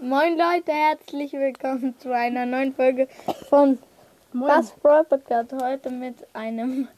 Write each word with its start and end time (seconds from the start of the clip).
Moin 0.00 0.38
Leute, 0.38 0.72
herzlich 0.72 1.32
willkommen 1.32 1.94
zu 1.98 2.14
einer 2.14 2.46
neuen 2.46 2.74
Folge 2.74 3.08
von. 3.48 3.78
Bass 4.32 4.70
Brawl 4.82 5.04
Podcast. 5.04 5.52
Heute 5.60 5.90
mit 5.90 6.14
einem 6.34 6.88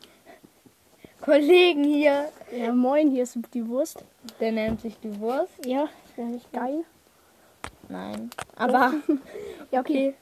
Kollegen 1.22 1.82
hier, 1.84 2.28
Ja, 2.56 2.72
moin, 2.72 3.10
hier 3.10 3.22
ist 3.22 3.38
die 3.54 3.66
Wurst. 3.66 4.04
der 4.38 4.52
nennt 4.52 4.80
sich 4.82 4.98
die 5.00 5.18
Wurst. 5.18 5.64
Ja, 5.64 5.88
wäre 6.16 6.28
nicht 6.28 6.52
geil. 6.52 6.84
Nein, 7.88 8.30
aber 8.56 8.92
Ja, 9.70 9.80
okay. 9.80 10.14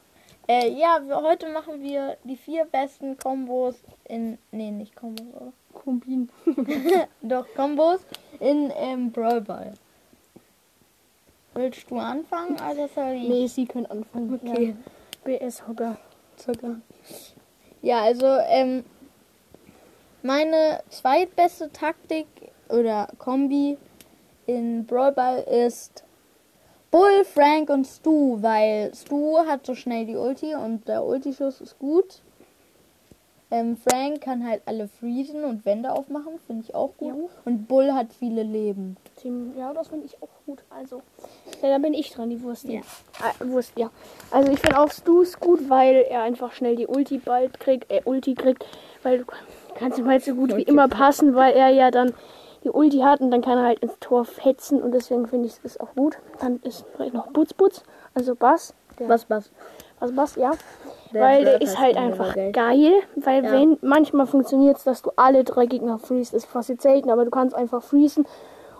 äh, 0.48 0.70
ja, 0.70 1.00
wir, 1.04 1.20
heute 1.20 1.48
machen 1.50 1.82
wir 1.82 2.16
die 2.24 2.36
vier 2.36 2.64
besten 2.64 3.16
Kombos 3.18 3.74
in, 4.08 4.38
nee, 4.52 4.70
nicht 4.70 4.94
Kombos, 4.96 5.26
oder? 5.34 5.52
Kombin. 5.74 6.28
Doch, 7.22 7.46
Kombos 7.56 8.00
in 8.38 8.72
ähm, 8.76 9.10
Brawl 9.10 9.40
Ball. 9.40 9.74
Willst 11.54 11.90
du 11.90 11.98
anfangen, 11.98 12.54
oder 12.54 12.88
soll 12.88 13.14
ich? 13.14 13.28
Nee, 13.28 13.46
sie 13.46 13.66
können 13.66 13.86
anfangen. 13.86 14.40
Okay. 14.42 14.74
Ja. 15.24 15.38
BS 15.38 15.66
Hocker. 15.66 15.98
Zucker. 16.36 16.80
Ja, 17.82 18.02
also 18.02 18.26
ähm, 18.26 18.84
meine 20.22 20.82
zweitbeste 20.88 21.70
Taktik 21.72 22.26
oder 22.68 23.08
Kombi 23.18 23.78
in 24.46 24.86
Brawl 24.86 25.12
Ball 25.12 25.40
ist 25.40 26.04
Bull, 26.90 27.24
Frank 27.24 27.70
und 27.70 27.86
Stu, 27.86 28.42
weil 28.42 28.92
Stu 28.94 29.38
hat 29.46 29.64
so 29.64 29.74
schnell 29.74 30.06
die 30.06 30.16
Ulti 30.16 30.54
und 30.54 30.88
der 30.88 31.04
Ultischuss 31.04 31.60
ist 31.60 31.78
gut. 31.78 32.22
Ähm, 33.52 33.76
Frank 33.76 34.20
kann 34.20 34.46
halt 34.46 34.62
alle 34.66 34.86
freezen 34.86 35.44
und 35.44 35.64
Wände 35.64 35.90
aufmachen, 35.92 36.38
finde 36.46 36.64
ich 36.64 36.74
auch 36.74 36.96
gut. 36.96 37.14
Ja. 37.16 37.28
Und 37.44 37.66
Bull 37.66 37.92
hat 37.92 38.12
viele 38.12 38.44
Leben. 38.44 38.96
Ja, 39.58 39.72
das 39.72 39.88
finde 39.88 40.06
ich 40.06 40.22
auch 40.22 40.28
gut. 40.46 40.62
Also, 40.70 41.02
ja, 41.60 41.70
da 41.70 41.78
bin 41.78 41.92
ich 41.92 42.12
dran, 42.12 42.30
die 42.30 42.40
Wurst. 42.42 42.64
Ja. 42.64 42.80
Ah, 43.20 43.32
Wurst, 43.44 43.72
ja. 43.76 43.90
Also, 44.30 44.52
ich 44.52 44.60
finde 44.60 44.78
auch 44.78 44.90
Stu's 44.90 45.38
gut, 45.40 45.68
weil 45.68 46.06
er 46.08 46.22
einfach 46.22 46.52
schnell 46.52 46.76
die 46.76 46.86
Ulti 46.86 47.18
bald 47.18 47.58
kriegt, 47.58 47.90
äh, 47.90 48.02
Ulti 48.04 48.34
kriegt, 48.34 48.64
weil 49.02 49.18
du 49.18 49.24
kannst 49.74 49.98
ihm 49.98 50.08
halt 50.08 50.22
so 50.22 50.34
gut 50.34 50.56
wie 50.56 50.62
immer 50.62 50.88
passen, 50.88 51.34
weil 51.34 51.54
er 51.54 51.70
ja 51.70 51.90
dann 51.90 52.14
die 52.64 52.70
Ulti 52.70 52.98
hat 52.98 53.20
und 53.20 53.30
dann 53.30 53.42
kann 53.42 53.58
er 53.58 53.64
halt 53.64 53.80
ins 53.80 53.98
Tor 54.00 54.24
fetzen 54.24 54.82
und 54.82 54.92
deswegen 54.92 55.26
finde 55.26 55.48
ich 55.48 55.54
es 55.64 55.80
auch 55.80 55.94
gut. 55.94 56.18
Dann 56.40 56.60
ist 56.62 56.84
vielleicht 56.94 57.14
noch 57.14 57.28
Butz 57.28 57.54
Butz, 57.54 57.82
also 58.14 58.34
Bass. 58.34 58.74
Der, 58.98 59.08
Was, 59.08 59.28
was? 59.30 59.50
Also 60.00 60.14
Bass, 60.14 60.36
ja. 60.36 60.52
Der 61.12 61.22
weil 61.22 61.44
der 61.44 61.60
ist 61.60 61.78
halt 61.78 61.96
einfach 61.96 62.34
Level, 62.36 62.52
geil, 62.52 62.92
weil 63.16 63.44
Ja. 63.44 63.52
wenn 63.52 63.78
manchmal 63.82 64.26
funktioniert 64.26 64.76
es, 64.78 64.84
dass 64.84 65.02
du 65.02 65.10
alle 65.16 65.44
drei 65.44 65.66
Gegner 65.66 65.98
freest, 65.98 66.34
ist 66.34 66.46
fast 66.46 66.68
jetzt 66.68 66.82
selten, 66.82 67.10
aber 67.10 67.24
du 67.24 67.30
kannst 67.30 67.54
einfach 67.54 67.82
freezen 67.82 68.26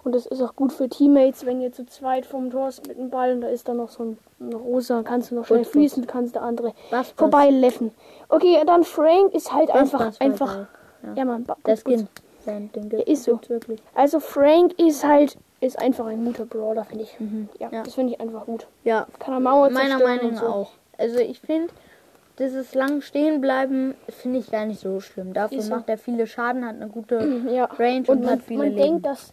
und 0.04 0.14
das 0.14 0.26
ist 0.26 0.40
auch 0.40 0.54
gut 0.54 0.72
für 0.72 0.88
Teammates, 0.88 1.44
wenn 1.44 1.60
ihr 1.60 1.72
zu 1.72 1.84
zweit 1.86 2.24
vom 2.26 2.50
Tor 2.50 2.68
ist 2.68 2.86
mit 2.86 2.96
dem 2.98 3.10
Ball 3.10 3.32
und 3.32 3.40
da 3.42 3.48
ist 3.48 3.68
dann 3.68 3.78
noch 3.78 3.88
so 3.90 4.04
ein, 4.04 4.18
ein 4.40 4.52
rosa, 4.54 5.02
kannst 5.02 5.30
du 5.30 5.34
noch 5.34 5.44
schnell 5.46 5.64
freezen, 5.64 6.06
kannst 6.06 6.36
der 6.36 6.42
andere 6.42 6.68
Was, 6.90 7.00
was? 7.00 7.10
vorbeileffen. 7.10 7.90
Okay, 8.28 8.62
dann 8.64 8.84
Frank 8.84 9.34
ist 9.34 9.52
halt 9.52 9.68
Was, 9.68 9.76
einfach 9.76 10.00
was, 10.00 10.06
was, 10.06 10.20
einfach 10.20 10.46
was? 10.58 10.66
Ja. 11.02 11.14
ja 11.16 11.24
man, 11.24 11.46
Der. 11.66 11.76
Skin. 11.76 12.08
Den, 12.46 12.72
den 12.72 12.88
Der 12.88 13.06
ist 13.06 13.24
so. 13.24 13.38
wirklich. 13.48 13.82
Also 13.94 14.18
Frank 14.20 14.72
ist 14.78 15.04
halt 15.06 15.36
ist 15.60 15.78
einfach 15.78 16.06
ein 16.06 16.24
guter 16.24 16.46
Brawler, 16.46 16.84
finde 16.84 17.04
ich. 17.04 17.14
Ja, 17.58 17.68
Ja. 17.70 17.82
das 17.82 17.94
finde 17.94 18.14
ich 18.14 18.20
einfach 18.20 18.46
gut. 18.46 18.66
Ja, 18.82 19.06
Kann 19.18 19.34
er 19.34 19.40
Mauer 19.40 19.68
Meiner 19.68 19.98
Meinung 19.98 20.32
nach 20.32 20.40
so. 20.40 20.46
auch. 20.46 20.70
Also 21.00 21.18
ich 21.18 21.40
finde, 21.40 21.72
dieses 22.38 22.74
lang 22.74 23.00
stehen 23.00 23.40
bleiben 23.40 23.94
finde 24.08 24.38
ich 24.38 24.50
gar 24.50 24.66
nicht 24.66 24.80
so 24.80 25.00
schlimm. 25.00 25.32
Dafür 25.32 25.62
so. 25.62 25.70
macht 25.74 25.88
er 25.88 25.98
viele 25.98 26.26
Schaden, 26.26 26.64
hat 26.66 26.76
eine 26.76 26.88
gute 26.88 27.16
Ja. 27.50 27.64
Range 27.78 28.00
und, 28.00 28.08
Und 28.08 28.20
man, 28.22 28.30
hat 28.32 28.42
viele 28.42 28.58
man 28.58 28.68
Leben. 28.68 28.82
denkt, 28.82 29.06
dass 29.06 29.32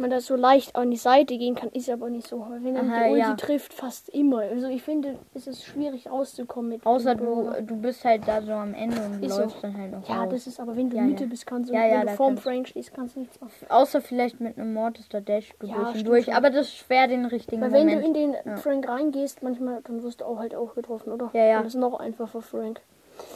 man 0.00 0.10
das 0.10 0.26
so 0.26 0.36
leicht 0.36 0.76
an 0.76 0.90
die 0.90 0.96
Seite 0.96 1.36
gehen 1.38 1.54
kann, 1.54 1.68
ist 1.70 1.88
aber 1.90 2.08
nicht 2.10 2.26
so. 2.28 2.46
Wenn 2.62 2.74
dann 2.74 2.90
Aha, 2.90 3.04
die 3.04 3.10
Ulti 3.10 3.20
ja. 3.30 3.34
trifft, 3.36 3.72
fast 3.74 4.08
immer. 4.10 4.38
Also 4.38 4.66
ich 4.68 4.82
finde, 4.82 5.18
es 5.34 5.46
ist 5.46 5.64
schwierig 5.64 6.10
rauszukommen 6.10 6.70
mit 6.70 6.86
Außer 6.86 7.14
du, 7.14 7.50
du 7.62 7.76
bist 7.76 8.04
halt 8.04 8.22
da 8.26 8.42
so 8.42 8.52
am 8.52 8.74
Ende 8.74 9.00
und 9.02 9.22
Ist 9.24 9.34
so. 9.34 9.42
läufst 9.42 9.62
dann 9.62 9.76
halt 9.76 9.92
noch 9.92 10.08
Ja, 10.08 10.24
raus. 10.24 10.28
das 10.30 10.46
ist 10.46 10.60
aber, 10.60 10.76
wenn 10.76 10.90
du 10.90 10.96
Ja, 10.96 11.02
Mitte 11.02 11.24
ja. 11.24 11.30
bist, 11.30 11.46
kannst 11.46 11.70
du, 11.70 11.74
Ja, 11.74 11.84
ja, 11.86 12.00
wenn 12.00 12.06
du 12.08 12.16
vorm 12.16 12.36
Frank 12.36 12.68
stehst, 12.68 12.94
kannst 12.94 13.16
du 13.16 13.20
nichts 13.20 13.40
machen. 13.40 13.52
Außer 13.68 14.00
vielleicht 14.00 14.40
mit 14.40 14.58
einem 14.58 14.72
Mortis 14.74 15.06
oder 15.10 15.20
Dash 15.20 15.52
du 15.58 15.66
Ja, 15.66 15.92
durch 15.92 15.94
und 16.06 16.24
schon. 16.24 16.34
Aber 16.34 16.50
das 16.50 16.66
ist 16.68 16.76
schwer 16.76 17.08
den 17.08 17.24
richtigen 17.26 17.62
Weil 17.62 17.72
wenn 17.72 17.86
Moment. 17.86 18.02
du 18.02 18.06
in 18.06 18.14
den 18.14 18.36
Ja. 18.44 18.56
Frank 18.56 18.88
reingehst, 18.88 19.42
manchmal, 19.42 19.80
dann 19.82 20.02
wirst 20.02 20.20
du 20.20 20.24
auch 20.24 20.38
halt 20.38 20.54
auch 20.54 20.74
getroffen, 20.74 21.12
oder? 21.12 21.30
Ja, 21.32 21.44
ja. 21.44 21.58
Dann 21.58 21.66
ist 21.66 21.74
noch 21.74 21.98
einfacher 21.98 22.42
Frank. 22.42 22.80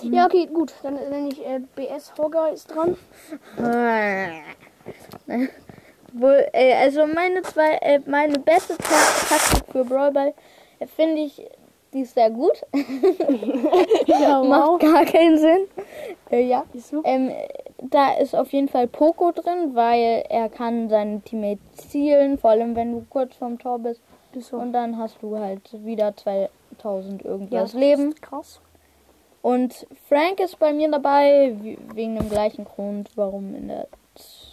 Ja, 0.03 0.27
okay, 0.27 0.47
gut. 0.47 0.73
Dann 0.83 0.95
nenne 0.95 1.29
ich 1.29 1.45
äh, 1.45 1.61
BS 1.75 2.13
Hogger 2.17 2.53
ist 2.53 2.73
dran. 2.73 2.97
Wohl, 6.13 6.47
äh, 6.53 6.75
also 6.75 7.07
meine 7.07 7.43
zwei, 7.43 7.77
äh, 7.81 8.01
meine 8.07 8.39
beste 8.39 8.77
Ta 8.77 8.95
Taktik 9.29 9.65
für 9.73 9.85
Brawl 9.85 10.13
Ball 10.13 10.35
äh, 10.79 10.87
finde 10.87 11.23
ich, 11.23 11.43
die 11.93 12.01
ist 12.01 12.15
sehr 12.15 12.31
gut. 12.31 12.65
Ja, 14.07 14.43
Macht 14.45 14.81
gar 14.81 15.05
keinen 15.05 15.39
Sinn. 15.39 15.67
Äh, 16.31 16.45
ja. 16.45 16.65
Ähm, 17.05 17.33
da 17.83 18.15
ist 18.15 18.35
auf 18.35 18.53
jeden 18.53 18.69
Fall 18.69 18.87
Poco 18.89 19.33
drin, 19.33 19.75
weil 19.75 20.25
er 20.29 20.49
kann 20.49 20.89
seine 20.89 21.21
Teammates 21.21 21.89
zielen, 21.89 22.39
vor 22.39 22.51
allem 22.51 22.77
wenn 22.77 22.93
du 22.93 23.05
kurz 23.09 23.37
vorm 23.37 23.59
Tor 23.59 23.79
bist. 23.79 24.01
Ist 24.35 24.49
so. 24.49 24.57
Und 24.57 24.73
dann 24.73 24.97
hast 24.99 25.19
du 25.23 25.39
halt 25.39 25.61
wieder 25.85 26.17
2000 26.17 27.23
ja, 27.23 27.31
irgendwas 27.31 27.73
das 27.73 27.81
Leben. 27.81 28.09
ist 28.09 28.23
Krass. 28.23 28.61
Und 29.43 29.87
Frank 30.09 30.41
ist 30.41 30.59
bei 30.59 30.73
mir 30.73 30.91
dabei, 30.91 31.55
wegen 31.95 32.17
dem 32.17 32.31
gleichen 32.31 32.65
Grund, 32.65 33.11
warum 33.17 33.55
in 33.55 33.69
der 33.69 33.89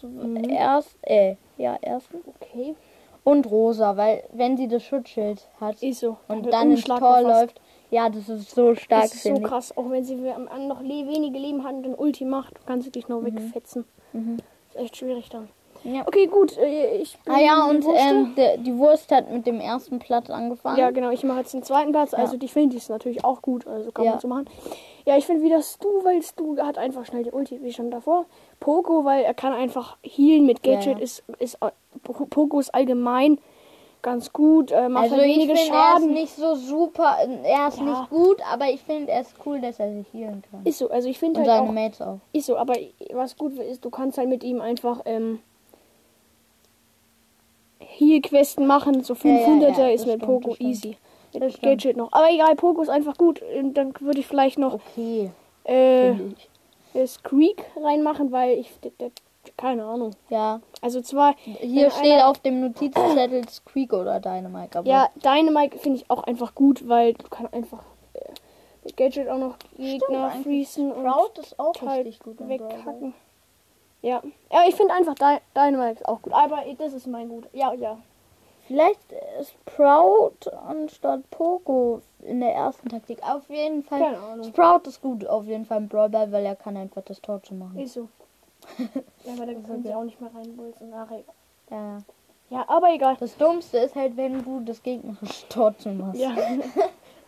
Mhm. 0.02 0.50
erst, 0.50 0.98
äh, 1.02 1.36
ja, 1.58 1.76
ersten. 1.82 2.18
Okay. 2.26 2.76
Und 3.24 3.50
Rosa, 3.52 3.98
weil 3.98 4.24
wenn 4.32 4.58
sie 4.58 4.68
das 4.68 4.84
Schutzschild 4.84 5.48
hat 5.60 5.82
Ist 5.84 6.00
so. 6.00 6.18
und 6.28 6.52
dann 6.52 6.72
ins 6.72 6.84
Tor 6.86 7.00
fast. 7.00 7.24
läuft, 7.24 7.62
ja, 7.92 8.10
das 8.10 8.30
ist 8.30 8.52
so 8.52 8.76
stark, 8.76 9.04
Das 9.04 9.14
ist 9.14 9.24
so 9.24 9.40
krass, 9.40 9.76
auch 9.78 9.90
wenn 9.90 10.04
sie 10.04 10.16
am 10.30 10.48
Anfang 10.48 10.68
noch 10.68 10.82
wenige 10.82 11.38
Leben 11.38 11.64
hat 11.64 11.74
und 11.74 11.84
dann 11.84 11.96
Ulti 11.96 12.26
macht, 12.26 12.66
kannst 12.66 12.88
du 12.88 12.92
dich 12.92 13.08
noch 13.08 13.24
wegfetzen. 13.24 13.86
Mhm. 14.14 14.38
Ist 14.70 14.78
echt 14.78 14.98
schwierig 14.98 15.30
dann. 15.30 15.50
Ja. 15.84 16.02
Okay, 16.08 16.28
gut, 16.28 16.58
äh, 16.58 16.98
ich 16.98 17.18
bin 17.20 17.34
Ah 17.34 17.40
ja, 17.40 17.68
die 17.70 17.76
und 17.76 17.84
Wurste. 17.86 18.02
ähm, 18.10 18.34
der, 18.36 18.58
die 18.58 18.78
Wurst 18.78 19.12
hat 19.12 19.32
mit 19.32 19.48
dem 19.48 19.60
ersten 19.62 20.00
Platz 20.00 20.30
angefangen. 20.30 20.78
ja, 20.78 20.92
genau, 20.92 21.10
ich 21.10 21.24
mache 21.24 21.40
jetzt 21.40 21.54
den 21.54 21.64
zweiten 21.64 21.92
Platz. 21.92 22.14
Also 22.14 22.38
die 22.38 22.48
finde 22.50 22.76
ich 22.78 22.90
natürlich 22.90 23.24
auch 23.24 23.42
gut, 23.42 23.66
also 23.68 23.92
kann 23.92 24.06
Ja. 24.06 24.12
man 24.12 24.20
so 24.20 24.28
machen. 24.28 24.46
Ja, 25.06 25.18
ich 25.18 25.26
finde 25.26 25.42
wieder 25.44 25.62
Stu, 25.62 25.88
weil 26.04 26.22
Stu 26.22 26.58
hat 26.58 26.78
einfach 26.78 27.06
schnell 27.06 27.24
die 27.24 27.32
Ulti, 27.32 27.62
wie 27.64 27.72
schon 27.74 27.90
davor. 27.92 28.26
Poco, 28.60 29.06
weil 29.06 29.24
er 29.24 29.34
kann 29.34 29.54
einfach 29.54 29.98
healen 30.04 30.46
mit 30.46 30.62
Gadget, 30.64 30.98
ja. 30.98 31.04
ist, 31.04 31.24
ist 31.40 31.56
äh, 31.62 31.72
Po- 32.04 32.26
Poco 32.26 32.60
ist 32.60 32.76
allgemein 32.76 33.40
ganz 34.02 34.32
gut, 34.32 34.72
äh, 34.72 34.88
macht 34.88 35.04
Also 35.06 35.16
halt 35.18 35.28
ich 35.28 35.46
finde, 35.46 35.74
er 35.74 35.98
ist 35.98 36.06
nicht 36.08 36.36
so 36.36 36.56
super, 36.56 37.18
er 37.44 37.68
ist 37.68 37.80
Ja. 37.80 37.84
nicht 37.84 38.10
gut, 38.10 38.38
aber 38.50 38.70
ich 38.70 38.82
finde, 38.82 39.12
er 39.12 39.22
ist 39.22 39.34
cool, 39.46 39.60
dass 39.60 39.80
er 39.80 39.92
sich 39.94 40.06
healen 40.14 40.42
kann. 40.50 40.62
Ist 40.66 40.78
so, 40.80 40.90
also 40.90 41.10
ich 41.10 41.20
finde 41.20 41.40
halt 41.40 41.48
seine 41.50 41.68
auch, 41.70 41.74
Mates 41.74 42.02
auch. 42.02 42.20
Ist 42.32 42.46
so, 42.46 42.56
aber 42.58 42.76
was 43.14 43.36
gut 43.38 43.58
ist, 43.60 43.84
du 43.84 43.90
kannst 43.90 44.18
halt 44.18 44.30
mit 44.30 44.44
ihm 44.44 44.62
einfach 44.62 45.02
ähm, 45.06 45.40
Heal-Questen 47.80 48.68
machen. 48.68 49.04
So 49.04 49.14
Ja, 49.24 49.30
ja, 49.32 49.48
500er 49.48 49.80
ja, 49.80 49.88
ist 49.90 50.06
mit 50.06 50.16
stimmt, 50.22 50.26
Poco 50.26 50.54
stimmt. 50.56 50.70
easy. 50.70 50.98
Das 51.32 51.42
Mit 51.42 51.52
stimmt. 51.54 51.64
Gadget 51.64 51.98
noch. 51.98 52.12
Aber 52.12 52.30
egal, 52.32 52.56
Poco 52.56 52.82
ist 52.82 52.90
einfach 52.90 53.18
gut. 53.18 53.42
Und 53.42 53.74
Dann 53.76 53.94
würde 54.00 54.20
ich 54.20 54.28
vielleicht 54.28 54.58
noch 54.58 54.74
Okay, 54.76 55.32
äh, 55.66 56.14
Creek 57.24 57.64
reinmachen, 57.82 58.32
weil 58.32 58.58
ich. 58.60 58.72
Keine 59.58 59.84
Ahnung. 59.86 60.12
Ja, 60.30 60.62
Also 60.82 61.02
zwar. 61.02 61.34
hier 61.44 61.90
steht 61.92 62.12
einer- 62.14 62.28
auf 62.30 62.40
dem 62.40 62.60
Notizzettel 62.62 63.48
Squeak 63.50 63.94
oder 63.94 64.20
Dynamite. 64.20 64.80
Aber 64.80 64.88
Ja, 64.88 65.10
Dynamite 65.16 65.78
finde 65.80 65.98
ich 66.00 66.10
auch 66.10 66.24
einfach 66.24 66.54
gut, 66.56 66.88
weil 66.88 67.14
du 67.14 67.26
kannst 67.30 67.54
einfach 67.54 67.80
äh, 68.14 68.20
mit 68.84 68.96
Gadget 68.98 69.28
auch 69.30 69.38
noch 69.38 69.56
Gegner 69.78 70.26
eigentlich. 70.32 70.44
freezen 70.44 70.92
und 70.92 71.02
Sprout 71.10 71.42
ist 71.42 71.60
auch 71.60 71.74
halt 71.82 72.06
richtig 72.06 72.20
gut. 72.20 72.36
weghacken. 72.48 73.14
Ja. 74.02 74.22
Ja, 74.52 74.62
ich 74.68 74.76
finde 74.76 74.94
einfach 74.94 75.16
Dy- 75.16 75.42
Dynamite 75.56 76.00
ist 76.00 76.08
auch 76.08 76.22
gut. 76.22 76.34
Aber 76.34 76.64
das 76.78 76.94
ist 76.94 77.08
mein 77.08 77.30
gut. 77.30 77.48
Ja, 77.54 77.74
ja. 77.74 77.98
Vielleicht 78.68 79.00
ist 79.40 79.52
Sprout 79.52 80.50
anstatt 80.68 81.30
Poco 81.32 82.02
in 82.22 82.40
der 82.40 82.54
ersten 82.54 82.90
Taktik. 82.90 83.18
Auf 83.24 83.50
jeden 83.50 83.84
Fall. 83.84 84.00
Keine 84.00 84.20
Ahnung. 84.20 84.46
Sprout 84.46 84.88
ist 84.88 85.02
gut 85.02 85.26
auf 85.26 85.46
jeden 85.46 85.66
Fall 85.66 85.80
im 85.80 85.88
Brawl 85.88 86.10
Ball, 86.10 86.32
weil 86.32 86.46
er 86.46 86.56
kann 86.56 86.78
einfach 86.78 87.02
das 87.04 87.20
Tor 87.22 87.42
zu 87.42 87.56
machen. 87.56 87.80
Ist 87.80 87.94
so. 87.94 88.08
ja, 88.78 89.34
aber 89.34 89.46
da 89.48 89.54
können 89.54 89.84
sie 89.84 89.94
auch 89.94 90.04
nicht 90.04 90.22
mehr 90.22 90.30
reinbolzen. 90.34 90.94
Ach, 90.94 91.08
egal. 91.10 91.24
Ja. 91.72 91.98
Ja, 92.52 92.66
aber 92.68 92.94
egal. 92.94 93.16
Das 93.20 93.38
Dummste 93.38 93.78
ist 93.80 93.96
halt, 93.96 94.18
wenn 94.18 94.44
du 94.44 94.60
das 94.62 94.82
gegnerische 94.82 95.48
Tor 95.50 95.78
zu 95.78 95.90
machst. 95.90 96.22
Ja. 96.22 96.36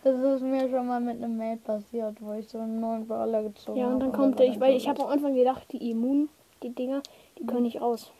Das 0.04 0.16
ist 0.16 0.42
mir 0.42 0.68
schon 0.68 0.88
mal 0.88 1.00
mit 1.00 1.22
einem 1.22 1.36
Mate 1.36 1.60
passiert, 1.62 2.16
wo 2.20 2.32
ich 2.32 2.48
so 2.48 2.58
einen 2.58 2.80
neuen 2.80 3.06
Brawler 3.06 3.44
gezogen 3.44 3.78
ja, 3.78 3.84
habe. 3.84 3.94
und 3.94 4.00
dann 4.00 4.10
und 4.10 4.16
kommt 4.16 4.38
der, 4.40 4.46
ich, 4.46 4.58
weil 4.58 4.74
ich 4.74 4.88
habe 4.88 5.00
am 5.00 5.10
Anfang 5.10 5.34
gedacht, 5.34 5.62
die 5.70 5.90
Immun, 5.90 6.28
die 6.62 6.70
Dinger, 6.70 7.02
die 7.38 7.46
können 7.46 7.62
nicht 7.62 7.80
aus. 7.80 8.10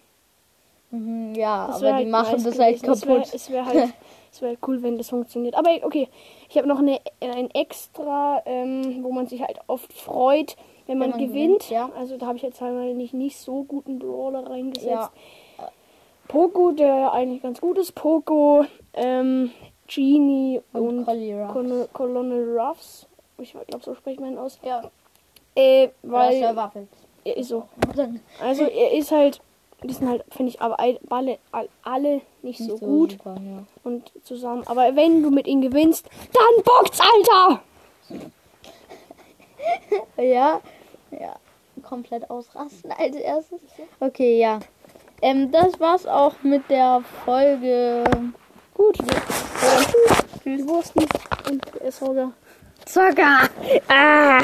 Mhm, 0.91 1.35
ja, 1.35 1.69
Das 1.69 1.77
aber 1.77 1.85
wär 1.85 1.91
die 1.93 1.97
halt 1.97 2.09
machen 2.11 2.45
das 2.45 2.59
halt 2.59 2.83
wär- 2.83 2.89
kaputt. 2.95 3.35
Es 3.35 3.51
wäre 3.51 3.65
halt, 3.65 3.95
es 4.33 4.43
wäre 4.43 4.57
cool, 4.67 4.83
wenn 4.83 4.99
das 4.99 5.09
funktioniert. 5.09 5.55
Aber 5.55 5.71
okay, 5.83 6.09
ich 6.51 6.57
habe 6.59 6.69
noch 6.69 6.79
eine, 6.79 7.01
ein 7.21 7.51
extra, 7.53 8.43
ähm, 8.45 9.03
wo 9.03 9.11
man 9.13 9.27
sich 9.27 9.41
halt 9.43 9.59
oft 9.69 9.93
freut, 9.93 10.57
wenn 10.87 10.99
man, 10.99 11.11
man 11.11 11.19
gewinnt. 11.19 11.35
gewinnt, 11.63 11.71
ja. 11.71 11.91
Also 11.97 12.19
da 12.19 12.27
habe 12.27 12.37
ich 12.37 12.43
jetzt 12.43 12.61
einmal 12.61 12.93
nicht, 12.95 13.15
nicht 13.15 13.39
so 13.39 13.63
guten 13.65 13.99
Brawler 13.99 14.51
reingesetzt. 14.51 14.87
Ja. 14.87 15.11
Poco, 16.29 16.73
der 16.73 17.13
eigentlich 17.13 17.43
ganz 17.43 17.61
gut 17.61 17.79
ist. 17.79 17.95
Poco 17.95 18.65
ähm, 18.95 19.51
Genie 19.87 20.61
Und, 20.73 21.07
und. 21.07 21.49
Colonel, 21.49 21.89
Colonel 21.93 22.59
Ruffs. 22.59 23.07
Ich 23.39 23.53
glaube, 23.53 23.83
so 23.85 23.95
spricht 23.95 24.21
man 24.21 24.33
ihn 24.33 24.39
aus. 24.39 24.59
Ja, 24.65 24.83
Äh, 25.55 25.89
weil 26.03 26.55
Waffel. 26.57 26.87
Er 27.25 27.37
ist 27.37 27.49
so. 27.49 27.69
Also 28.41 28.65
er 28.65 28.93
ist 28.93 29.11
halt, 29.13 29.41
die 29.83 29.93
sind 29.93 30.09
halt, 30.09 30.25
finde 30.31 30.51
ich, 30.51 30.61
aber 30.61 30.79
all- 30.81 30.99
alle, 31.11 31.39
all- 31.53 31.69
alle 31.83 32.21
nicht, 32.43 32.59
so, 32.61 32.77
gut 32.79 33.13
Super, 33.13 33.37
ja. 33.41 33.65
und 33.85 34.11
zusammen. 34.25 34.63
Aber 34.67 34.95
wenn 34.97 35.23
du 35.23 35.31
mit 35.31 35.47
ihnen 35.47 35.63
gewinnst, 35.63 36.07
dann 36.33 36.65
bockt's, 36.65 37.01
Alter! 37.01 37.63
Ja, 40.17 40.61
ja, 41.13 41.37
komplett 41.83 42.29
ausrasten 42.31 42.91
als 42.93 43.15
erstes. 43.17 43.61
Okay, 44.01 44.41
ja. 44.41 44.59
Ähm, 45.21 45.53
das 45.53 45.79
war's 45.79 46.07
auch 46.07 46.35
mit 46.43 46.69
der 46.69 47.03
Folge. 47.25 48.03
Gut. 48.75 48.99
Die 50.45 50.67
Wursten 50.67 51.07
und 51.49 51.63
der 51.81 51.93
Sorge. 51.93 52.33
Zucker! 52.85 53.49
Ah! 53.89 54.41